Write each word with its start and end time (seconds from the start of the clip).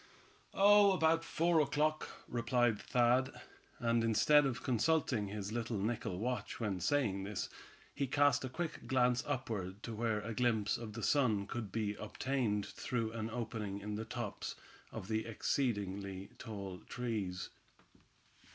"Oh! 0.55 0.93
about 0.93 1.23
four 1.23 1.59
o'clock," 1.59 2.09
replied 2.27 2.79
Thad, 2.81 3.29
and 3.77 4.03
instead 4.03 4.47
of 4.47 4.63
consulting 4.63 5.27
his 5.27 5.51
little 5.51 5.77
nickel 5.77 6.17
watch 6.17 6.59
when 6.59 6.79
saying 6.79 7.23
this, 7.23 7.49
he 7.93 8.07
cast 8.07 8.43
a 8.43 8.49
quick 8.49 8.87
glance 8.87 9.23
upward 9.27 9.83
to 9.83 9.93
where 9.93 10.21
a 10.21 10.33
glimpse 10.33 10.75
of 10.75 10.93
the 10.93 11.03
sun 11.03 11.45
could 11.45 11.71
be 11.71 11.93
obtained 11.93 12.65
through 12.65 13.11
an 13.11 13.29
opening 13.29 13.79
in 13.79 13.93
the 13.93 14.03
tops 14.05 14.55
of 14.91 15.07
the 15.07 15.23
exceedingly 15.27 16.31
tall 16.39 16.79
trees. 16.89 17.49